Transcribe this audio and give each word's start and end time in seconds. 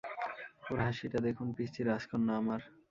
ওর 0.69 0.79
হাসিটা 0.85 1.19
দেখুন, 1.27 1.47
পিচ্চি 1.57 1.81
রাজকন্যা 1.83 2.33
আমার। 2.41 2.61